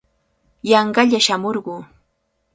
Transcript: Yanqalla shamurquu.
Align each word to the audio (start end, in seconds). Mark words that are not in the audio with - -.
Yanqalla 0.71 1.19
shamurquu. 1.27 1.77